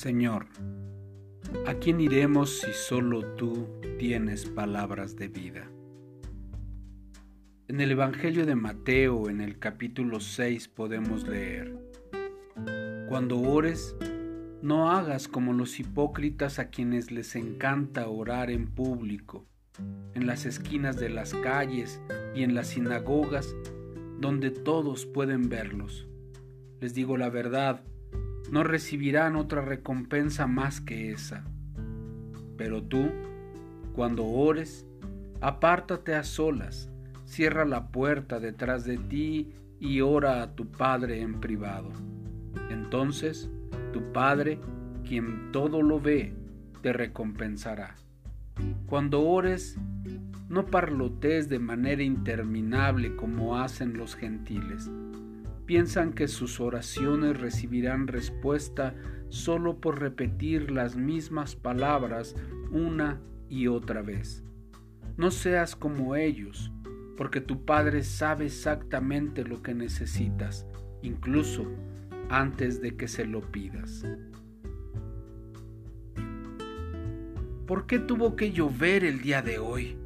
Señor, 0.00 0.46
¿a 1.66 1.74
quién 1.74 2.00
iremos 2.00 2.60
si 2.60 2.72
solo 2.72 3.34
tú 3.34 3.68
tienes 3.98 4.46
palabras 4.46 5.14
de 5.14 5.28
vida? 5.28 5.70
En 7.68 7.82
el 7.82 7.90
Evangelio 7.90 8.46
de 8.46 8.54
Mateo, 8.54 9.28
en 9.28 9.42
el 9.42 9.58
capítulo 9.58 10.20
6, 10.20 10.68
podemos 10.68 11.28
leer, 11.28 11.76
Cuando 13.10 13.40
ores, 13.40 13.94
no 14.62 14.90
hagas 14.90 15.28
como 15.28 15.52
los 15.52 15.78
hipócritas 15.78 16.58
a 16.58 16.70
quienes 16.70 17.10
les 17.10 17.36
encanta 17.36 18.08
orar 18.08 18.50
en 18.50 18.68
público, 18.68 19.44
en 20.14 20.26
las 20.26 20.46
esquinas 20.46 20.96
de 20.96 21.10
las 21.10 21.34
calles 21.34 22.00
y 22.34 22.42
en 22.42 22.54
las 22.54 22.68
sinagogas, 22.68 23.54
donde 24.18 24.50
todos 24.50 25.04
pueden 25.04 25.50
verlos. 25.50 26.08
Les 26.80 26.94
digo 26.94 27.18
la 27.18 27.28
verdad, 27.28 27.84
no 28.50 28.64
recibirán 28.64 29.36
otra 29.36 29.62
recompensa 29.62 30.46
más 30.46 30.80
que 30.80 31.12
esa. 31.12 31.44
Pero 32.56 32.82
tú, 32.82 33.10
cuando 33.94 34.26
ores, 34.26 34.86
apártate 35.40 36.14
a 36.14 36.24
solas, 36.24 36.90
cierra 37.24 37.64
la 37.64 37.88
puerta 37.88 38.40
detrás 38.40 38.84
de 38.84 38.98
ti 38.98 39.52
y 39.78 40.00
ora 40.00 40.42
a 40.42 40.54
tu 40.54 40.70
Padre 40.70 41.20
en 41.20 41.40
privado. 41.40 41.90
Entonces, 42.70 43.50
tu 43.92 44.12
Padre, 44.12 44.58
quien 45.06 45.52
todo 45.52 45.82
lo 45.82 46.00
ve, 46.00 46.34
te 46.82 46.92
recompensará. 46.92 47.96
Cuando 48.86 49.22
ores, 49.22 49.78
no 50.48 50.66
parlotes 50.66 51.48
de 51.48 51.60
manera 51.60 52.02
interminable 52.02 53.14
como 53.14 53.58
hacen 53.58 53.96
los 53.96 54.16
gentiles 54.16 54.90
piensan 55.70 56.14
que 56.14 56.26
sus 56.26 56.58
oraciones 56.58 57.40
recibirán 57.40 58.08
respuesta 58.08 58.96
solo 59.28 59.80
por 59.80 60.00
repetir 60.00 60.72
las 60.72 60.96
mismas 60.96 61.54
palabras 61.54 62.34
una 62.72 63.20
y 63.48 63.68
otra 63.68 64.02
vez. 64.02 64.42
No 65.16 65.30
seas 65.30 65.76
como 65.76 66.16
ellos, 66.16 66.72
porque 67.16 67.40
tu 67.40 67.64
Padre 67.64 68.02
sabe 68.02 68.46
exactamente 68.46 69.44
lo 69.44 69.62
que 69.62 69.72
necesitas, 69.72 70.66
incluso 71.02 71.70
antes 72.30 72.80
de 72.80 72.96
que 72.96 73.06
se 73.06 73.24
lo 73.24 73.40
pidas. 73.40 74.04
¿Por 77.68 77.86
qué 77.86 78.00
tuvo 78.00 78.34
que 78.34 78.50
llover 78.50 79.04
el 79.04 79.20
día 79.20 79.40
de 79.40 79.60
hoy? 79.60 79.96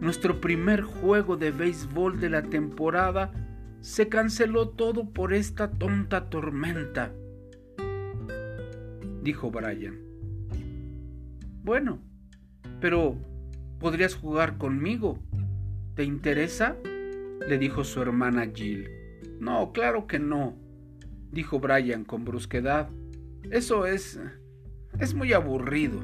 Nuestro 0.00 0.40
primer 0.40 0.80
juego 0.80 1.36
de 1.36 1.50
béisbol 1.50 2.18
de 2.18 2.30
la 2.30 2.44
temporada 2.44 3.44
se 3.80 4.08
canceló 4.08 4.70
todo 4.70 5.10
por 5.10 5.32
esta 5.32 5.70
tonta 5.70 6.28
tormenta, 6.28 7.12
dijo 9.22 9.50
Brian. 9.50 9.98
Bueno, 11.62 12.00
pero 12.80 13.16
podrías 13.78 14.14
jugar 14.14 14.58
conmigo. 14.58 15.18
¿Te 15.94 16.04
interesa? 16.04 16.76
le 17.48 17.56
dijo 17.56 17.84
su 17.84 18.02
hermana 18.02 18.50
Jill. 18.52 18.90
No, 19.40 19.72
claro 19.72 20.06
que 20.06 20.18
no, 20.18 20.56
dijo 21.30 21.60
Brian 21.60 22.04
con 22.04 22.24
brusquedad. 22.24 22.90
Eso 23.50 23.86
es... 23.86 24.20
es 24.98 25.14
muy 25.14 25.32
aburrido. 25.32 26.00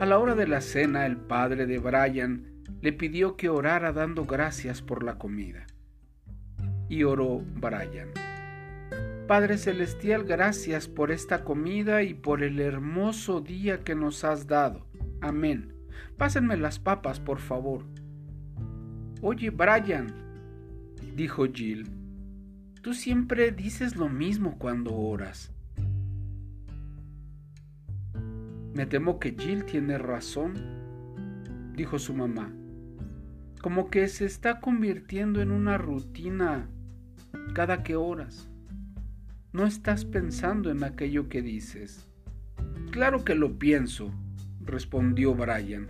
A 0.00 0.06
la 0.06 0.18
hora 0.18 0.34
de 0.34 0.46
la 0.46 0.60
cena, 0.60 1.06
el 1.06 1.16
padre 1.16 1.66
de 1.66 1.78
Brian 1.78 2.46
le 2.80 2.92
pidió 2.92 3.36
que 3.36 3.48
orara 3.48 3.92
dando 3.92 4.24
gracias 4.24 4.80
por 4.80 5.02
la 5.04 5.18
comida 5.18 5.66
y 6.92 7.04
oró 7.04 7.42
Brian. 7.54 8.10
Padre 9.26 9.56
Celestial, 9.56 10.24
gracias 10.24 10.88
por 10.88 11.10
esta 11.10 11.42
comida 11.42 12.02
y 12.02 12.12
por 12.12 12.42
el 12.42 12.60
hermoso 12.60 13.40
día 13.40 13.82
que 13.82 13.94
nos 13.94 14.24
has 14.24 14.46
dado. 14.46 14.86
Amén. 15.22 15.72
Pásenme 16.18 16.58
las 16.58 16.78
papas, 16.78 17.18
por 17.18 17.38
favor. 17.38 17.86
Oye, 19.22 19.48
Brian, 19.48 20.12
dijo 21.16 21.46
Jill, 21.46 21.88
tú 22.82 22.92
siempre 22.92 23.52
dices 23.52 23.96
lo 23.96 24.10
mismo 24.10 24.58
cuando 24.58 24.94
oras. 24.94 25.50
Me 28.74 28.84
temo 28.84 29.18
que 29.18 29.34
Jill 29.38 29.64
tiene 29.64 29.96
razón, 29.96 31.72
dijo 31.74 31.98
su 31.98 32.12
mamá. 32.12 32.52
Como 33.62 33.88
que 33.88 34.08
se 34.08 34.26
está 34.26 34.60
convirtiendo 34.60 35.40
en 35.40 35.52
una 35.52 35.78
rutina 35.78 36.68
cada 37.54 37.82
que 37.82 37.96
oras. 37.96 38.48
No 39.52 39.66
estás 39.66 40.04
pensando 40.04 40.70
en 40.70 40.82
aquello 40.82 41.28
que 41.28 41.42
dices. 41.42 42.08
Claro 42.90 43.24
que 43.24 43.34
lo 43.34 43.58
pienso, 43.58 44.12
respondió 44.64 45.34
Brian. 45.34 45.88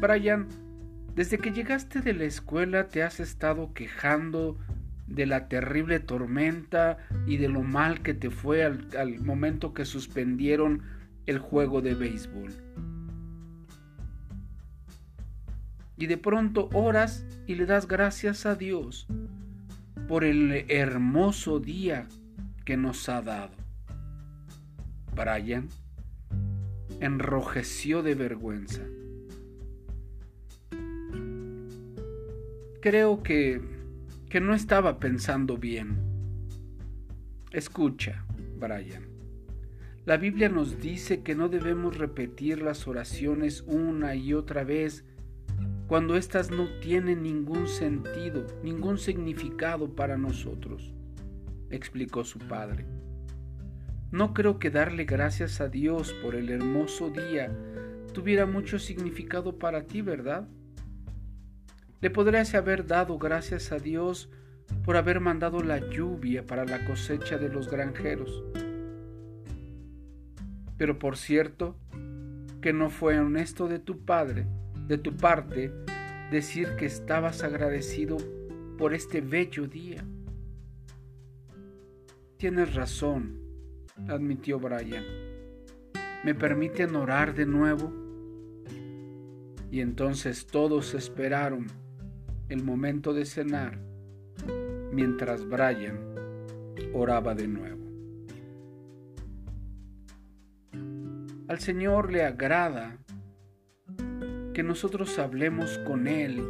Brian, 0.00 0.48
desde 1.14 1.38
que 1.38 1.52
llegaste 1.52 2.00
de 2.00 2.12
la 2.12 2.24
escuela 2.24 2.88
te 2.88 3.02
has 3.02 3.20
estado 3.20 3.72
quejando 3.72 4.58
de 5.06 5.26
la 5.26 5.48
terrible 5.48 6.00
tormenta 6.00 6.98
y 7.26 7.36
de 7.36 7.48
lo 7.48 7.62
mal 7.62 8.02
que 8.02 8.14
te 8.14 8.30
fue 8.30 8.64
al, 8.64 8.88
al 8.98 9.20
momento 9.20 9.72
que 9.72 9.84
suspendieron 9.84 10.82
el 11.26 11.38
juego 11.38 11.80
de 11.80 11.94
béisbol. 11.94 12.52
Y 15.96 16.06
de 16.06 16.18
pronto 16.18 16.68
oras 16.72 17.24
y 17.46 17.54
le 17.54 17.66
das 17.66 17.86
gracias 17.86 18.44
a 18.44 18.56
Dios 18.56 19.06
por 20.08 20.24
el 20.24 20.66
hermoso 20.68 21.60
día 21.60 22.06
que 22.64 22.76
nos 22.76 23.08
ha 23.08 23.22
dado. 23.22 23.54
Brian 25.14 25.68
enrojeció 27.00 28.02
de 28.02 28.14
vergüenza. 28.14 28.82
Creo 32.80 33.22
que, 33.22 33.60
que 34.28 34.40
no 34.40 34.54
estaba 34.54 34.98
pensando 34.98 35.56
bien. 35.56 35.96
Escucha, 37.50 38.26
Brian. 38.58 39.06
La 40.04 40.18
Biblia 40.18 40.50
nos 40.50 40.80
dice 40.80 41.22
que 41.22 41.34
no 41.34 41.48
debemos 41.48 41.96
repetir 41.96 42.60
las 42.60 42.86
oraciones 42.86 43.62
una 43.62 44.14
y 44.14 44.34
otra 44.34 44.64
vez 44.64 45.04
cuando 45.94 46.16
éstas 46.16 46.50
no 46.50 46.66
tienen 46.80 47.22
ningún 47.22 47.68
sentido, 47.68 48.44
ningún 48.64 48.98
significado 48.98 49.94
para 49.94 50.16
nosotros, 50.16 50.92
explicó 51.70 52.24
su 52.24 52.40
padre. 52.40 52.84
No 54.10 54.34
creo 54.34 54.58
que 54.58 54.70
darle 54.70 55.04
gracias 55.04 55.60
a 55.60 55.68
Dios 55.68 56.12
por 56.14 56.34
el 56.34 56.50
hermoso 56.50 57.10
día 57.10 57.56
tuviera 58.12 58.44
mucho 58.44 58.80
significado 58.80 59.56
para 59.56 59.84
ti, 59.84 60.02
¿verdad? 60.02 60.48
Le 62.00 62.10
podrías 62.10 62.56
haber 62.56 62.88
dado 62.88 63.16
gracias 63.16 63.70
a 63.70 63.78
Dios 63.78 64.28
por 64.84 64.96
haber 64.96 65.20
mandado 65.20 65.62
la 65.62 65.78
lluvia 65.78 66.44
para 66.44 66.64
la 66.64 66.84
cosecha 66.86 67.38
de 67.38 67.50
los 67.50 67.70
granjeros. 67.70 68.42
Pero 70.76 70.98
por 70.98 71.16
cierto, 71.16 71.76
que 72.60 72.72
no 72.72 72.90
fue 72.90 73.20
honesto 73.20 73.68
de 73.68 73.78
tu 73.78 74.04
padre 74.04 74.48
de 74.86 74.98
tu 74.98 75.16
parte 75.16 75.72
decir 76.30 76.76
que 76.76 76.86
estabas 76.86 77.42
agradecido 77.42 78.16
por 78.78 78.94
este 78.94 79.20
bello 79.20 79.66
día. 79.66 80.04
Tienes 82.36 82.74
razón, 82.74 83.40
admitió 84.08 84.58
Brian. 84.58 85.04
¿Me 86.24 86.34
permiten 86.34 86.96
orar 86.96 87.34
de 87.34 87.46
nuevo? 87.46 87.92
Y 89.70 89.80
entonces 89.80 90.46
todos 90.46 90.94
esperaron 90.94 91.66
el 92.48 92.62
momento 92.62 93.12
de 93.12 93.24
cenar 93.24 93.78
mientras 94.92 95.48
Brian 95.48 95.98
oraba 96.92 97.34
de 97.34 97.48
nuevo. 97.48 97.84
Al 101.48 101.60
Señor 101.60 102.10
le 102.12 102.24
agrada 102.24 102.98
que 104.54 104.62
nosotros 104.62 105.18
hablemos 105.18 105.78
con 105.78 106.06
Él 106.06 106.40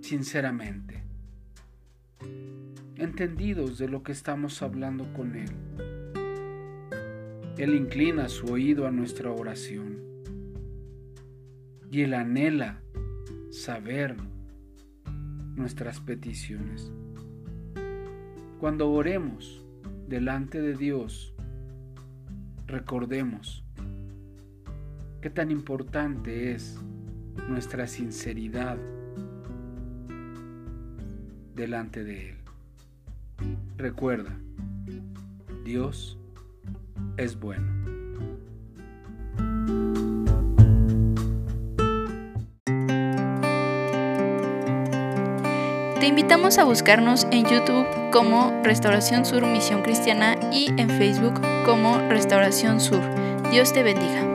sinceramente, 0.00 1.04
entendidos 2.96 3.78
de 3.78 3.88
lo 3.88 4.02
que 4.02 4.10
estamos 4.10 4.60
hablando 4.60 5.12
con 5.12 5.36
Él. 5.36 5.50
Él 7.56 7.76
inclina 7.76 8.28
su 8.28 8.46
oído 8.46 8.88
a 8.88 8.90
nuestra 8.90 9.30
oración 9.30 10.00
y 11.92 12.00
Él 12.00 12.12
anhela 12.12 12.82
saber 13.52 14.16
nuestras 15.54 16.00
peticiones. 16.00 16.90
Cuando 18.58 18.90
oremos 18.90 19.64
delante 20.08 20.60
de 20.60 20.76
Dios, 20.76 21.34
recordemos 22.66 23.64
qué 25.22 25.30
tan 25.30 25.52
importante 25.52 26.52
es 26.52 26.76
nuestra 27.48 27.86
sinceridad 27.86 28.76
delante 31.54 32.02
de 32.02 32.30
Él. 32.30 32.36
Recuerda, 33.76 34.36
Dios 35.64 36.18
es 37.16 37.38
bueno. 37.38 37.68
Te 46.00 46.08
invitamos 46.08 46.58
a 46.58 46.64
buscarnos 46.64 47.28
en 47.30 47.44
YouTube 47.44 47.86
como 48.10 48.60
Restauración 48.64 49.24
Sur 49.24 49.46
Misión 49.46 49.82
Cristiana 49.82 50.34
y 50.52 50.68
en 50.80 50.90
Facebook 50.90 51.40
como 51.64 51.98
Restauración 52.08 52.80
Sur. 52.80 53.00
Dios 53.52 53.72
te 53.72 53.84
bendiga. 53.84 54.31